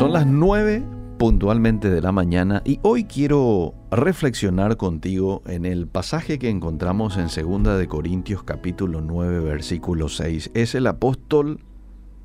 [0.00, 0.82] Son las 9
[1.18, 7.26] puntualmente de la mañana y hoy quiero reflexionar contigo en el pasaje que encontramos en
[7.26, 10.52] 2 de Corintios capítulo 9 versículo 6.
[10.54, 11.60] Es el apóstol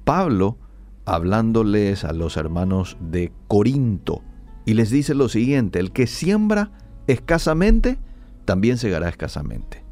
[0.06, 0.58] Pablo
[1.04, 4.22] hablándoles a los hermanos de Corinto
[4.66, 6.72] y les dice lo siguiente, el que siembra
[7.08, 8.00] escasamente,
[8.46, 9.84] también segará escasamente.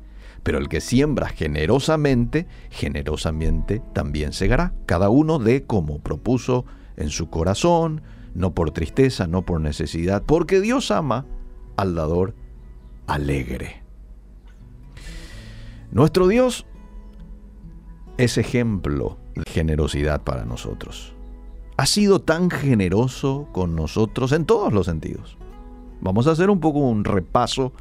[0.42, 4.74] Pero el que siembra generosamente, generosamente también segará.
[4.86, 6.64] Cada uno de como propuso
[6.98, 8.02] en su corazón,
[8.34, 11.26] no por tristeza, no por necesidad, porque Dios ama
[11.78, 12.36] al dador
[13.08, 13.84] alegre.
[15.92, 16.66] Nuestro Dios
[18.18, 21.14] es ejemplo de generosidad para nosotros.
[21.78, 25.38] Ha sido tan generoso con nosotros en todos los sentidos.
[26.02, 27.74] Vamos a hacer un poco un repaso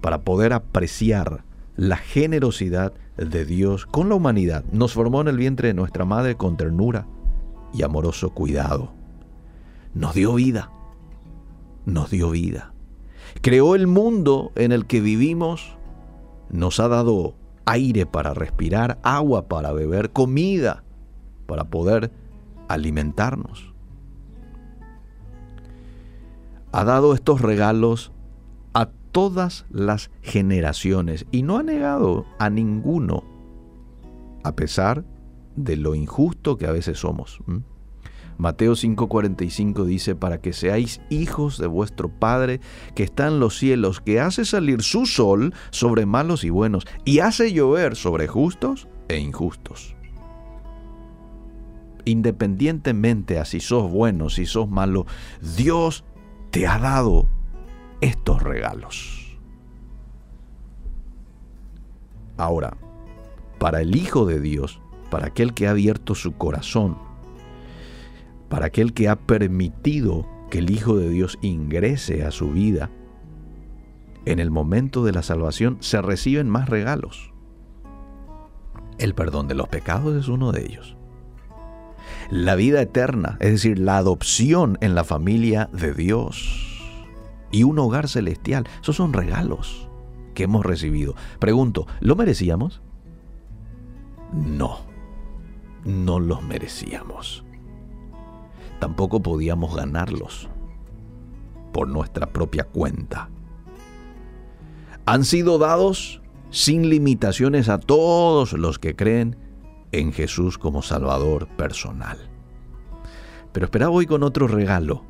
[0.00, 1.44] para poder apreciar
[1.76, 4.64] la generosidad de Dios con la humanidad.
[4.72, 7.06] Nos formó en el vientre de nuestra madre con ternura
[7.74, 8.92] y amoroso cuidado
[9.94, 10.70] nos dio vida,
[11.86, 12.72] nos dio vida.
[13.40, 15.76] Creó el mundo en el que vivimos,
[16.50, 20.84] nos ha dado aire para respirar, agua para beber, comida
[21.46, 22.10] para poder
[22.68, 23.72] alimentarnos.
[26.72, 28.12] Ha dado estos regalos
[28.72, 33.22] a todas las generaciones y no ha negado a ninguno,
[34.42, 35.04] a pesar
[35.56, 37.40] de lo injusto que a veces somos.
[38.36, 42.60] Mateo 5:45 dice, para que seáis hijos de vuestro Padre
[42.94, 47.20] que está en los cielos, que hace salir su sol sobre malos y buenos, y
[47.20, 49.94] hace llover sobre justos e injustos.
[52.04, 55.06] Independientemente a si sos bueno, si sos malo,
[55.56, 56.04] Dios
[56.50, 57.26] te ha dado
[58.00, 59.38] estos regalos.
[62.36, 62.76] Ahora,
[63.58, 64.80] para el Hijo de Dios,
[65.14, 66.98] para aquel que ha abierto su corazón,
[68.48, 72.90] para aquel que ha permitido que el Hijo de Dios ingrese a su vida,
[74.24, 77.32] en el momento de la salvación se reciben más regalos.
[78.98, 80.96] El perdón de los pecados es uno de ellos.
[82.28, 87.06] La vida eterna, es decir, la adopción en la familia de Dios
[87.52, 89.88] y un hogar celestial, esos son regalos
[90.34, 91.14] que hemos recibido.
[91.38, 92.82] Pregunto, ¿lo merecíamos?
[94.32, 94.92] No,
[95.84, 97.44] no los merecíamos
[98.84, 100.50] tampoco podíamos ganarlos
[101.72, 103.30] por nuestra propia cuenta.
[105.06, 109.36] Han sido dados sin limitaciones a todos los que creen
[109.92, 112.18] en Jesús como Salvador personal.
[113.52, 115.02] Pero esperaba hoy con otro regalo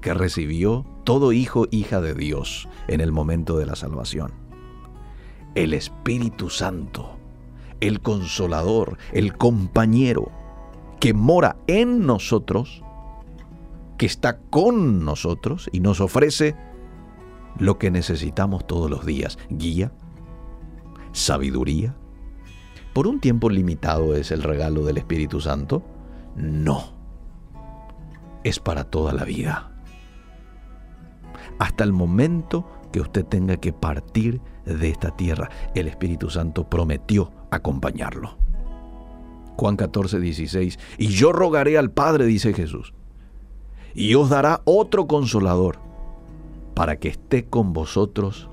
[0.00, 4.32] que recibió todo hijo, hija de Dios en el momento de la salvación.
[5.56, 7.18] El Espíritu Santo,
[7.80, 10.30] el consolador, el compañero
[11.00, 12.82] que mora en nosotros
[14.00, 16.56] que está con nosotros y nos ofrece
[17.58, 19.38] lo que necesitamos todos los días.
[19.50, 19.92] Guía,
[21.12, 21.94] sabiduría.
[22.94, 25.82] ¿Por un tiempo limitado es el regalo del Espíritu Santo?
[26.34, 26.94] No.
[28.42, 29.69] Es para toda la vida.
[31.60, 37.30] Hasta el momento que usted tenga que partir de esta tierra, el Espíritu Santo prometió
[37.50, 38.38] acompañarlo.
[39.58, 40.78] Juan 14, 16.
[40.96, 42.94] Y yo rogaré al Padre, dice Jesús,
[43.94, 45.78] y os dará otro consolador
[46.74, 48.48] para que esté con vosotros,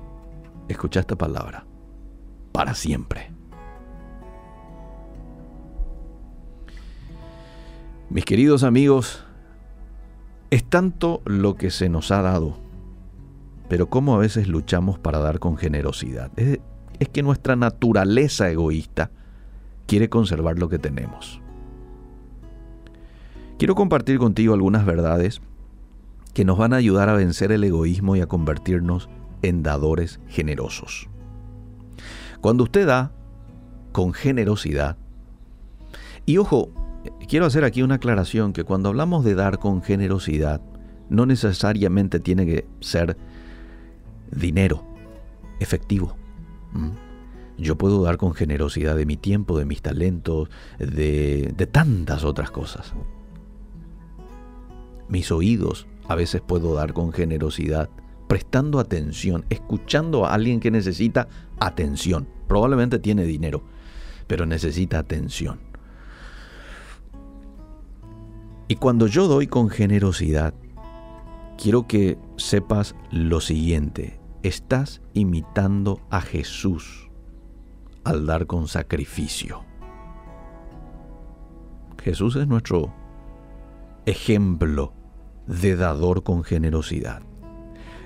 [0.68, 1.64] escucha esta palabra,
[2.52, 3.32] para siempre.
[8.10, 9.24] Mis queridos amigos,
[10.50, 12.67] es tanto lo que se nos ha dado,
[13.68, 16.30] pero cómo a veces luchamos para dar con generosidad.
[16.36, 16.58] Es,
[16.98, 19.10] es que nuestra naturaleza egoísta
[19.86, 21.40] quiere conservar lo que tenemos.
[23.58, 25.40] Quiero compartir contigo algunas verdades
[26.32, 29.08] que nos van a ayudar a vencer el egoísmo y a convertirnos
[29.42, 31.08] en dadores generosos.
[32.40, 33.12] Cuando usted da
[33.92, 34.96] con generosidad,
[36.26, 36.70] y ojo,
[37.28, 40.60] quiero hacer aquí una aclaración que cuando hablamos de dar con generosidad,
[41.08, 43.16] no necesariamente tiene que ser
[44.30, 44.84] dinero,
[45.60, 46.16] efectivo.
[47.56, 50.48] Yo puedo dar con generosidad de mi tiempo, de mis talentos,
[50.78, 52.94] de, de tantas otras cosas
[55.08, 57.90] mis oídos a veces puedo dar con generosidad,
[58.28, 61.28] prestando atención, escuchando a alguien que necesita
[61.58, 62.28] atención.
[62.46, 63.62] Probablemente tiene dinero,
[64.26, 65.60] pero necesita atención.
[68.68, 70.54] Y cuando yo doy con generosidad,
[71.58, 74.20] quiero que sepas lo siguiente.
[74.42, 77.10] Estás imitando a Jesús
[78.04, 79.64] al dar con sacrificio.
[82.02, 82.94] Jesús es nuestro
[84.06, 84.94] ejemplo
[85.46, 87.22] de dador con generosidad.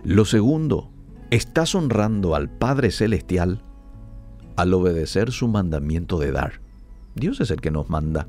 [0.02, 0.90] Lo segundo,
[1.30, 3.62] estás honrando al Padre Celestial
[4.56, 6.60] al obedecer su mandamiento de dar.
[7.14, 8.26] Dios es el que nos manda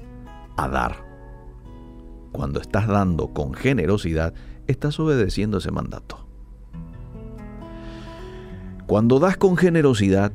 [0.57, 1.05] a dar.
[2.31, 4.33] Cuando estás dando con generosidad,
[4.68, 6.27] estás obedeciendo ese mandato.
[8.88, 10.31] Cuando das con generosidad,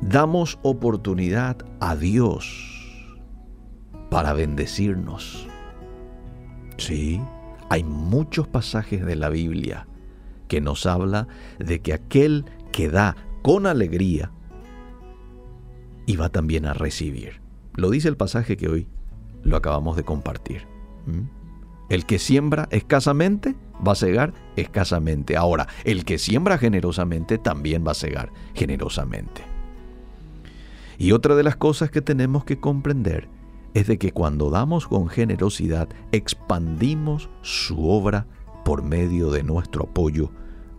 [0.00, 3.08] damos oportunidad a Dios
[4.10, 5.46] para bendecirnos.
[6.78, 7.20] Sí,
[7.68, 9.86] hay muchos pasajes de la Biblia
[10.48, 11.28] que nos habla
[11.58, 14.32] de que aquel que da con alegría
[16.06, 17.40] y va también a recibir.
[17.74, 18.86] Lo dice el pasaje que hoy
[19.42, 20.62] lo acabamos de compartir.
[21.06, 21.37] ¿Mm?
[21.88, 23.54] El que siembra escasamente
[23.86, 25.36] va a cegar escasamente.
[25.36, 29.42] Ahora, el que siembra generosamente también va a cegar generosamente.
[30.98, 33.28] Y otra de las cosas que tenemos que comprender
[33.74, 38.26] es de que cuando damos con generosidad expandimos su obra
[38.64, 40.30] por medio de nuestro apoyo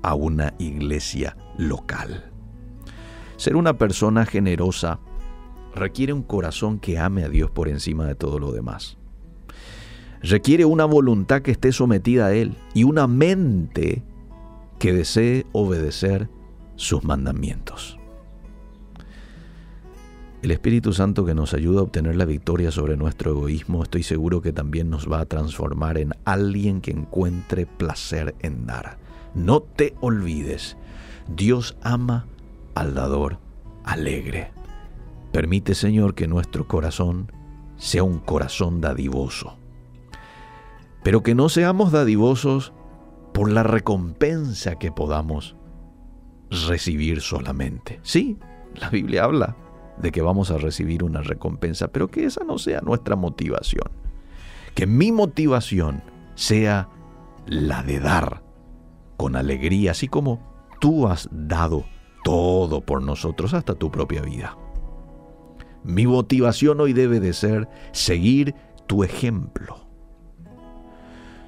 [0.02, 2.32] a una iglesia local.
[3.38, 5.00] Ser una persona generosa
[5.74, 8.99] requiere un corazón que ame a Dios por encima de todo lo demás.
[10.22, 14.04] Requiere una voluntad que esté sometida a Él y una mente
[14.78, 16.30] que desee obedecer
[16.76, 17.98] sus mandamientos.
[20.42, 24.42] El Espíritu Santo que nos ayuda a obtener la victoria sobre nuestro egoísmo, estoy seguro
[24.42, 28.98] que también nos va a transformar en alguien que encuentre placer en dar.
[29.36, 30.78] No te olvides,
[31.28, 32.26] Dios ama
[32.74, 33.38] al dador
[33.84, 34.52] alegre.
[35.34, 37.30] Permite, Señor, que nuestro corazón
[37.76, 39.59] sea un corazón dadivoso.
[41.10, 42.72] Pero que no seamos dadivosos
[43.34, 45.56] por la recompensa que podamos
[46.52, 48.00] recibir solamente.
[48.04, 48.38] Sí,
[48.76, 49.56] la Biblia habla
[49.98, 53.90] de que vamos a recibir una recompensa, pero que esa no sea nuestra motivación.
[54.76, 56.04] Que mi motivación
[56.36, 56.90] sea
[57.48, 58.44] la de dar
[59.18, 60.40] con alegría, así como
[60.80, 61.86] tú has dado
[62.24, 64.56] todo por nosotros hasta tu propia vida.
[65.84, 68.54] Mi motivación hoy debe de ser seguir
[68.86, 69.89] tu ejemplo,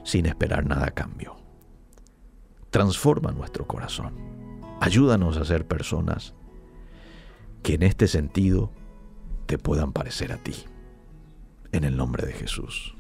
[0.04, 1.36] sin esperar nada cambio.
[2.70, 4.14] Transforma nuestro corazón.
[4.80, 6.34] Ayúdanos a ser personas
[7.64, 8.72] que en este sentido
[9.46, 10.56] te puedan parecer a ti.
[11.72, 12.96] En el nombre de Jesús.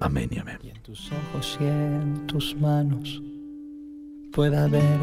[0.00, 0.58] Amén y amén.
[0.62, 3.22] Y en tus ojos y en tus manos
[4.32, 5.00] pueda ver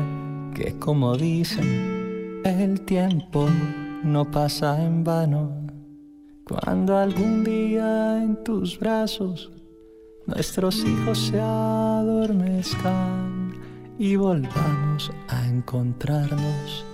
[0.54, 3.48] que como dicen, el tiempo
[4.04, 5.52] no pasa en vano.
[6.46, 9.52] Cuando algún día en tus brazos
[10.28, 12.06] nuestros hijos se adormezcan
[13.98, 16.86] y volvamos a encontrarnos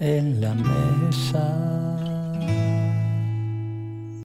[0.00, 2.11] en la mesa.